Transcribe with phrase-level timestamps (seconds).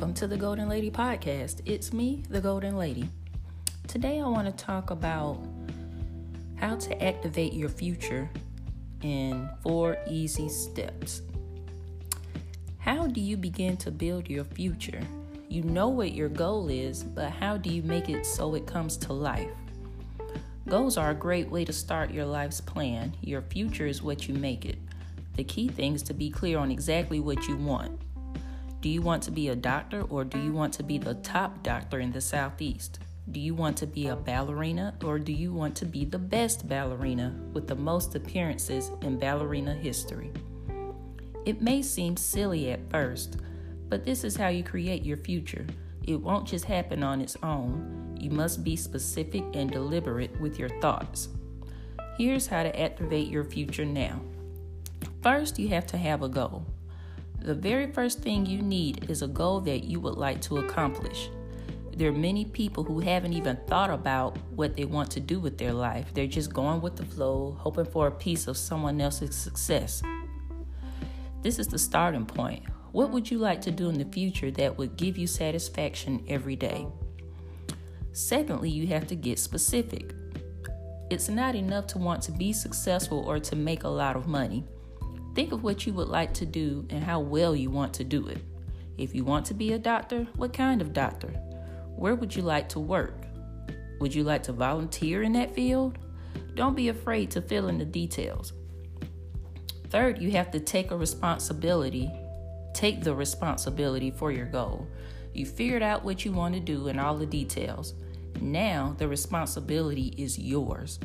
[0.00, 1.60] Welcome to the Goalden Lady Podcast.
[1.66, 3.06] It's me, the Goalden Lady.
[3.86, 5.46] Today I want to talk about
[6.56, 8.30] how to activate your future
[9.02, 11.20] in four easy steps.
[12.78, 15.02] How do you begin to build your future?
[15.50, 18.96] You know what your goal is, but how do you make it so it comes
[18.96, 19.50] to life?
[20.66, 23.14] Goals are a great way to start your life's plan.
[23.20, 24.78] Your future is what you make it.
[25.36, 28.00] The key thing is to be clear on exactly what you want.
[28.80, 31.62] Do you want to be a doctor or do you want to be the top
[31.62, 32.98] doctor in the Southeast?
[33.30, 36.66] Do you want to be a ballerina or do you want to be the best
[36.66, 40.32] ballerina with the most appearances in ballerina history?
[41.44, 43.36] It may seem silly at first,
[43.90, 45.66] but this is how you create your future.
[46.04, 48.16] It won't just happen on its own.
[48.18, 51.28] You must be specific and deliberate with your thoughts.
[52.16, 54.22] Here's how to activate your future now.
[55.22, 56.64] First, you have to have a goal.
[57.42, 61.30] The very first thing you need is a goal that you would like to accomplish.
[61.96, 65.56] There are many people who haven't even thought about what they want to do with
[65.56, 66.12] their life.
[66.12, 70.02] They're just going with the flow, hoping for a piece of someone else's success.
[71.42, 72.62] This is the starting point.
[72.92, 76.56] What would you like to do in the future that would give you satisfaction every
[76.56, 76.86] day?
[78.12, 80.12] Secondly, you have to get specific.
[81.08, 84.64] It's not enough to want to be successful or to make a lot of money.
[85.34, 88.26] Think of what you would like to do and how well you want to do
[88.28, 88.38] it.
[88.98, 91.28] If you want to be a doctor, what kind of doctor?
[91.96, 93.14] Where would you like to work?
[94.00, 95.98] Would you like to volunteer in that field?
[96.54, 98.52] Don't be afraid to fill in the details.
[99.88, 102.10] Third, you have to take a responsibility.
[102.74, 104.86] Take the responsibility for your goal.
[105.32, 107.94] You figured out what you want to do and all the details.
[108.40, 110.98] Now the responsibility is yours.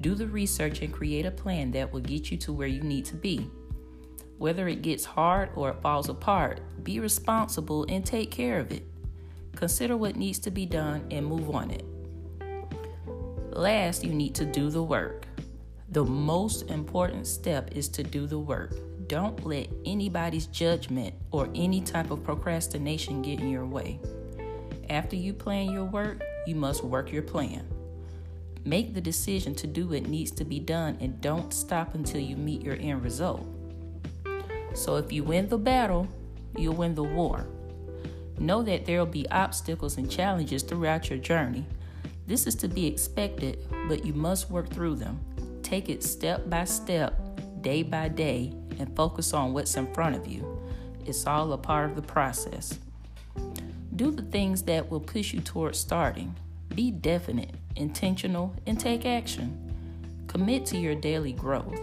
[0.00, 3.04] Do the research and create a plan that will get you to where you need
[3.06, 3.50] to be.
[4.38, 8.84] Whether it gets hard or it falls apart, be responsible and take care of it.
[9.54, 11.84] Consider what needs to be done and move on it.
[13.50, 15.26] Last, you need to do the work.
[15.88, 18.74] The most important step is to do the work.
[19.06, 23.98] Don't let anybody's judgment or any type of procrastination get in your way.
[24.90, 27.66] After you plan your work, you must work your plan.
[28.66, 32.36] Make the decision to do what needs to be done and don't stop until you
[32.36, 33.46] meet your end result.
[34.74, 36.08] So if you win the battle,
[36.58, 37.46] you'll win the war.
[38.40, 41.64] Know that there will be obstacles and challenges throughout your journey.
[42.26, 45.20] This is to be expected, but you must work through them.
[45.62, 47.14] Take it step by step,
[47.60, 50.60] day by day, and focus on what's in front of you.
[51.04, 52.80] It's all a part of the process.
[53.94, 56.34] Do the things that will push you towards starting.
[56.74, 59.62] Be definite intentional, and take action.
[60.26, 61.78] Commit to your daily growth.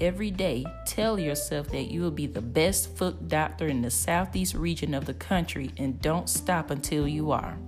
[0.00, 4.54] Every day, tell yourself that you will be the best foot doctor in the southeast
[4.54, 7.58] region of the country and don't stop until you are.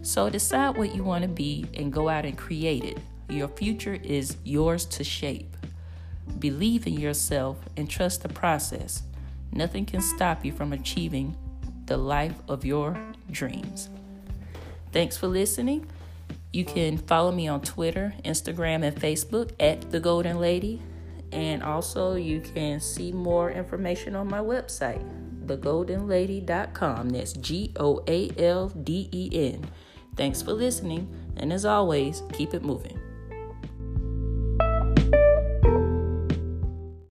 [0.00, 2.98] So decide what you want to be and go out and create it.
[3.28, 5.54] Your future is yours to shape.
[6.38, 9.02] Believe in yourself and trust the process.
[9.52, 11.36] Nothing can stop you from achieving
[11.84, 12.98] the life of your
[13.30, 13.90] dreams.
[14.92, 15.86] Thanks for listening.
[16.52, 20.82] You can follow me on Twitter, Instagram, and Facebook at The Goalden Lady.
[21.30, 25.04] And also, you can see more information on my website,
[25.46, 27.10] thegoaldenlady.com.
[27.10, 29.68] That's G O A L D E N.
[30.16, 31.06] Thanks for listening,
[31.36, 32.97] and as always, keep it moving.